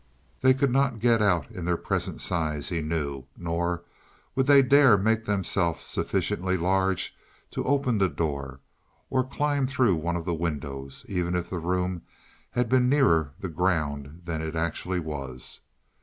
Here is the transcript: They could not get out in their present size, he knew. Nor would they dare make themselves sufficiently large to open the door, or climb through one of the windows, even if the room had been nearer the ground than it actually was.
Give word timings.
They 0.41 0.55
could 0.55 0.71
not 0.71 0.97
get 0.97 1.21
out 1.21 1.51
in 1.51 1.65
their 1.65 1.77
present 1.77 2.21
size, 2.21 2.69
he 2.69 2.81
knew. 2.81 3.25
Nor 3.37 3.83
would 4.33 4.47
they 4.47 4.63
dare 4.63 4.97
make 4.97 5.25
themselves 5.25 5.83
sufficiently 5.83 6.57
large 6.57 7.15
to 7.51 7.63
open 7.65 7.99
the 7.99 8.09
door, 8.09 8.61
or 9.11 9.23
climb 9.23 9.67
through 9.67 9.97
one 9.97 10.15
of 10.15 10.25
the 10.25 10.33
windows, 10.33 11.05
even 11.07 11.35
if 11.35 11.51
the 11.51 11.59
room 11.59 12.01
had 12.49 12.67
been 12.67 12.89
nearer 12.89 13.33
the 13.39 13.47
ground 13.47 14.23
than 14.25 14.41
it 14.41 14.55
actually 14.55 14.99
was. 14.99 15.59